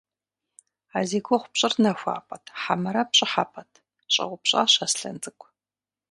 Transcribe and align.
-А 0.97 0.99
зи 1.09 1.19
гугъу 1.25 1.49
пщӏыр 1.53 1.73
нэхуапӏэт 1.83 2.45
хьэмэрэ 2.61 3.03
пщӏыхьэпӏэт?– 3.09 3.71
щӏэупщӏащ 4.13 4.73
Аслъэн 4.85 5.15
цӏыкӏу. 5.23 5.49